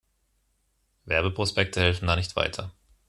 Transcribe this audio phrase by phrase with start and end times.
[1.05, 2.71] Werbeprospekte helfen da nicht weiter.